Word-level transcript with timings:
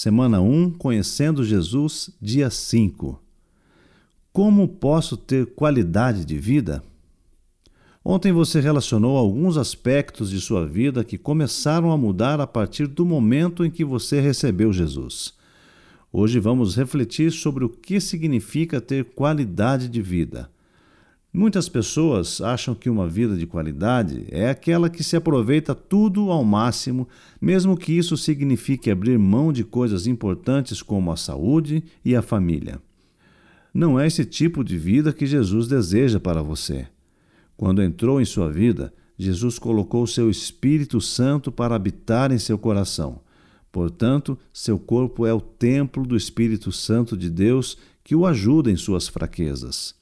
Semana 0.00 0.40
1 0.40 0.74
Conhecendo 0.78 1.44
Jesus, 1.44 2.08
dia 2.22 2.50
5. 2.50 3.20
Como 4.32 4.68
posso 4.68 5.16
ter 5.16 5.46
qualidade 5.46 6.24
de 6.24 6.38
vida? 6.38 6.84
Ontem 8.04 8.30
você 8.30 8.60
relacionou 8.60 9.16
alguns 9.16 9.56
aspectos 9.56 10.30
de 10.30 10.40
sua 10.40 10.64
vida 10.64 11.02
que 11.02 11.18
começaram 11.18 11.90
a 11.90 11.98
mudar 11.98 12.40
a 12.40 12.46
partir 12.46 12.86
do 12.86 13.04
momento 13.04 13.64
em 13.64 13.70
que 13.72 13.84
você 13.84 14.20
recebeu 14.20 14.72
Jesus. 14.72 15.34
Hoje 16.12 16.38
vamos 16.38 16.76
refletir 16.76 17.32
sobre 17.32 17.64
o 17.64 17.68
que 17.68 18.00
significa 18.00 18.80
ter 18.80 19.04
qualidade 19.04 19.88
de 19.88 20.00
vida. 20.00 20.48
Muitas 21.32 21.68
pessoas 21.68 22.40
acham 22.40 22.74
que 22.74 22.88
uma 22.88 23.06
vida 23.06 23.36
de 23.36 23.46
qualidade 23.46 24.26
é 24.30 24.48
aquela 24.48 24.88
que 24.88 25.04
se 25.04 25.14
aproveita 25.14 25.74
tudo 25.74 26.30
ao 26.30 26.42
máximo, 26.42 27.06
mesmo 27.40 27.76
que 27.76 27.92
isso 27.92 28.16
signifique 28.16 28.90
abrir 28.90 29.18
mão 29.18 29.52
de 29.52 29.62
coisas 29.62 30.06
importantes 30.06 30.82
como 30.82 31.12
a 31.12 31.16
saúde 31.16 31.84
e 32.02 32.16
a 32.16 32.22
família. 32.22 32.80
Não 33.74 34.00
é 34.00 34.06
esse 34.06 34.24
tipo 34.24 34.64
de 34.64 34.78
vida 34.78 35.12
que 35.12 35.26
Jesus 35.26 35.68
deseja 35.68 36.18
para 36.18 36.42
você. 36.42 36.88
Quando 37.56 37.82
entrou 37.82 38.20
em 38.20 38.24
sua 38.24 38.50
vida, 38.50 38.92
Jesus 39.18 39.58
colocou 39.58 40.06
seu 40.06 40.30
Espírito 40.30 41.00
Santo 41.00 41.52
para 41.52 41.74
habitar 41.74 42.32
em 42.32 42.38
seu 42.38 42.56
coração. 42.56 43.20
Portanto, 43.70 44.38
seu 44.50 44.78
corpo 44.78 45.26
é 45.26 45.34
o 45.34 45.40
templo 45.40 46.06
do 46.06 46.16
Espírito 46.16 46.72
Santo 46.72 47.16
de 47.16 47.28
Deus 47.28 47.76
que 48.02 48.16
o 48.16 48.24
ajuda 48.24 48.70
em 48.70 48.76
suas 48.76 49.08
fraquezas. 49.08 49.97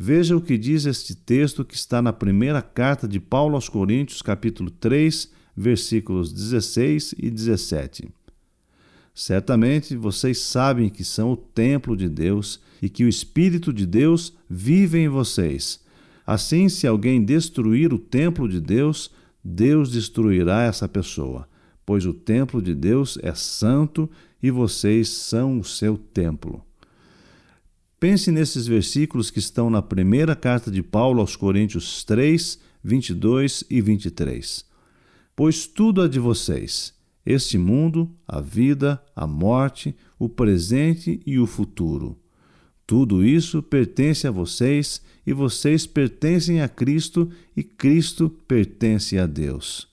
Veja 0.00 0.36
o 0.36 0.40
que 0.40 0.56
diz 0.56 0.86
este 0.86 1.12
texto 1.12 1.64
que 1.64 1.74
está 1.74 2.00
na 2.00 2.12
primeira 2.12 2.62
carta 2.62 3.08
de 3.08 3.18
Paulo 3.18 3.56
aos 3.56 3.68
Coríntios, 3.68 4.22
capítulo 4.22 4.70
3, 4.70 5.28
versículos 5.56 6.32
16 6.32 7.16
e 7.18 7.28
17. 7.28 8.08
Certamente 9.12 9.96
vocês 9.96 10.38
sabem 10.38 10.88
que 10.88 11.02
são 11.02 11.32
o 11.32 11.36
templo 11.36 11.96
de 11.96 12.08
Deus 12.08 12.60
e 12.80 12.88
que 12.88 13.02
o 13.02 13.08
Espírito 13.08 13.72
de 13.72 13.84
Deus 13.84 14.32
vive 14.48 15.00
em 15.00 15.08
vocês. 15.08 15.80
Assim, 16.24 16.68
se 16.68 16.86
alguém 16.86 17.24
destruir 17.24 17.92
o 17.92 17.98
templo 17.98 18.48
de 18.48 18.60
Deus, 18.60 19.10
Deus 19.42 19.90
destruirá 19.90 20.62
essa 20.62 20.88
pessoa, 20.88 21.48
pois 21.84 22.06
o 22.06 22.14
templo 22.14 22.62
de 22.62 22.72
Deus 22.72 23.18
é 23.20 23.34
santo 23.34 24.08
e 24.40 24.48
vocês 24.48 25.08
são 25.08 25.58
o 25.58 25.64
seu 25.64 25.98
templo. 25.98 26.67
Pense 28.00 28.30
nesses 28.30 28.68
versículos 28.68 29.28
que 29.28 29.40
estão 29.40 29.68
na 29.68 29.82
primeira 29.82 30.36
carta 30.36 30.70
de 30.70 30.84
Paulo 30.84 31.20
aos 31.20 31.34
Coríntios 31.34 32.04
3, 32.04 32.56
22 32.82 33.64
e 33.68 33.80
23. 33.80 34.64
Pois 35.34 35.66
tudo 35.66 36.04
é 36.04 36.08
de 36.08 36.20
vocês, 36.20 36.94
este 37.26 37.58
mundo, 37.58 38.08
a 38.26 38.40
vida, 38.40 39.02
a 39.16 39.26
morte, 39.26 39.96
o 40.16 40.28
presente 40.28 41.20
e 41.26 41.40
o 41.40 41.46
futuro. 41.46 42.16
Tudo 42.86 43.24
isso 43.24 43.60
pertence 43.62 44.28
a 44.28 44.30
vocês 44.30 45.02
e 45.26 45.32
vocês 45.32 45.84
pertencem 45.84 46.62
a 46.62 46.68
Cristo 46.68 47.28
e 47.56 47.64
Cristo 47.64 48.30
pertence 48.46 49.18
a 49.18 49.26
Deus. 49.26 49.88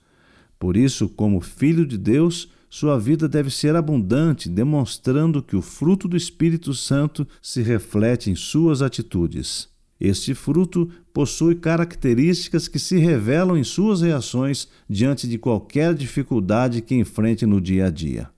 Por 0.59 0.77
isso, 0.77 1.09
como 1.09 1.41
filho 1.41 1.87
de 1.87 1.97
Deus, 1.97 2.51
sua 2.77 2.99
vida 2.99 3.25
deve 3.29 3.49
ser 3.49 3.73
abundante, 3.73 4.49
demonstrando 4.49 5.41
que 5.41 5.55
o 5.55 5.61
fruto 5.61 6.09
do 6.09 6.17
Espírito 6.17 6.73
Santo 6.73 7.25
se 7.41 7.61
reflete 7.61 8.29
em 8.29 8.35
suas 8.35 8.81
atitudes. 8.81 9.69
Este 9.97 10.33
fruto 10.33 10.89
possui 11.13 11.55
características 11.55 12.67
que 12.67 12.77
se 12.77 12.97
revelam 12.97 13.57
em 13.57 13.63
suas 13.63 14.01
reações 14.01 14.67
diante 14.89 15.25
de 15.25 15.37
qualquer 15.37 15.93
dificuldade 15.93 16.81
que 16.81 16.93
enfrente 16.93 17.45
no 17.45 17.61
dia 17.61 17.85
a 17.85 17.89
dia. 17.89 18.29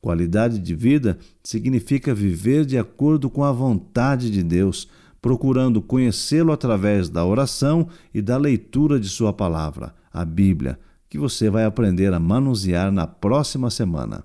Qualidade 0.00 0.60
de 0.60 0.72
vida 0.72 1.18
significa 1.42 2.14
viver 2.14 2.64
de 2.64 2.78
acordo 2.78 3.28
com 3.28 3.42
a 3.42 3.50
vontade 3.50 4.30
de 4.30 4.44
Deus, 4.44 4.88
procurando 5.20 5.82
conhecê-lo 5.82 6.52
através 6.52 7.08
da 7.08 7.24
oração 7.24 7.88
e 8.14 8.22
da 8.22 8.36
leitura 8.36 9.00
de 9.00 9.08
Sua 9.08 9.32
palavra, 9.32 9.92
a 10.12 10.24
Bíblia, 10.24 10.78
que 11.14 11.18
você 11.18 11.48
vai 11.48 11.64
aprender 11.64 12.12
a 12.12 12.18
manusear 12.18 12.90
na 12.90 13.06
próxima 13.06 13.70
semana. 13.70 14.24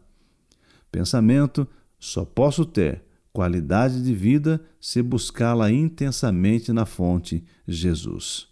Pensamento: 0.91 1.67
só 1.99 2.25
posso 2.25 2.65
ter 2.65 3.03
qualidade 3.31 4.01
de 4.03 4.11
vida 4.11 4.59
se 4.81 4.99
buscá-la 5.03 5.71
intensamente 5.71 6.73
na 6.73 6.87
fonte 6.87 7.43
Jesus. 7.67 8.47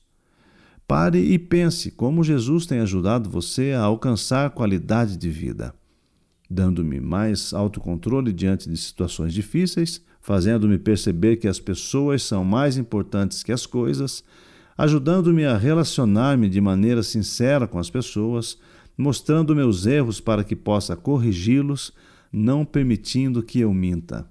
Pare 0.88 1.18
e 1.18 1.40
pense 1.40 1.90
como 1.90 2.24
Jesus 2.24 2.68
tem 2.68 2.80
ajudado 2.80 3.28
você 3.28 3.72
a 3.72 3.82
alcançar 3.82 4.52
qualidade 4.52 5.18
de 5.18 5.32
vida, 5.32 5.74
dando-me 6.48 7.02
mais 7.02 7.56
autocontrole 7.56 8.32
diante 8.32 8.70
de 8.70 8.78
situações 8.78 9.34
difíceis, 9.34 10.00
fazendo-me 10.22 10.78
perceber 10.78 11.38
que 11.38 11.48
as 11.48 11.60
pessoas 11.60 12.22
são 12.22 12.46
mais 12.46 12.78
importantes 12.78 13.42
que 13.42 13.52
as 13.52 13.66
coisas, 13.66 14.24
ajudando-me 14.78 15.46
a 15.46 15.58
relacionar-me 15.58 16.48
de 16.48 16.62
maneira 16.62 17.02
sincera 17.02 17.68
com 17.68 17.80
as 17.80 17.90
pessoas, 17.90 18.58
mostrando 18.96 19.56
meus 19.56 19.86
erros 19.86 20.20
para 20.20 20.44
que 20.44 20.56
possa 20.56 20.96
corrigi-los, 20.96 21.92
não 22.32 22.64
permitindo 22.64 23.42
que 23.42 23.60
eu 23.60 23.74
minta. 23.74 24.30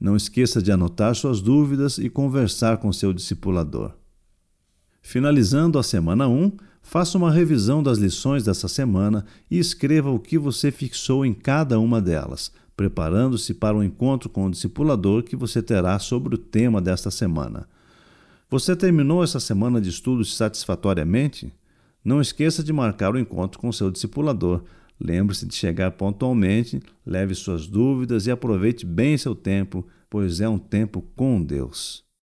Não 0.00 0.16
esqueça 0.16 0.62
de 0.62 0.72
anotar 0.72 1.14
suas 1.14 1.40
dúvidas 1.40 1.98
e 1.98 2.08
conversar 2.08 2.78
com 2.78 2.92
seu 2.92 3.12
discipulador. 3.12 3.92
Finalizando 5.02 5.78
a 5.78 5.82
semana 5.82 6.26
1, 6.26 6.52
faça 6.82 7.18
uma 7.18 7.30
revisão 7.30 7.82
das 7.82 7.98
lições 7.98 8.44
dessa 8.44 8.66
semana 8.66 9.24
e 9.50 9.58
escreva 9.58 10.10
o 10.10 10.18
que 10.18 10.38
você 10.38 10.70
fixou 10.70 11.24
em 11.24 11.34
cada 11.34 11.78
uma 11.78 12.00
delas, 12.00 12.50
preparando-se 12.76 13.54
para 13.54 13.76
o 13.76 13.82
encontro 13.82 14.28
com 14.28 14.46
o 14.46 14.50
discipulador 14.50 15.22
que 15.22 15.36
você 15.36 15.62
terá 15.62 15.98
sobre 15.98 16.34
o 16.34 16.38
tema 16.38 16.80
desta 16.80 17.10
semana. 17.10 17.68
Você 18.52 18.76
terminou 18.76 19.24
essa 19.24 19.40
semana 19.40 19.80
de 19.80 19.88
estudos 19.88 20.36
satisfatoriamente? 20.36 21.50
Não 22.04 22.20
esqueça 22.20 22.62
de 22.62 22.70
marcar 22.70 23.14
o 23.14 23.18
encontro 23.18 23.58
com 23.58 23.72
seu 23.72 23.90
discipulador. 23.90 24.64
Lembre-se 25.00 25.46
de 25.46 25.54
chegar 25.54 25.90
pontualmente, 25.92 26.78
leve 27.06 27.34
suas 27.34 27.66
dúvidas 27.66 28.26
e 28.26 28.30
aproveite 28.30 28.84
bem 28.84 29.16
seu 29.16 29.34
tempo, 29.34 29.86
pois 30.10 30.38
é 30.38 30.46
um 30.46 30.58
tempo 30.58 31.00
com 31.16 31.42
Deus. 31.42 32.04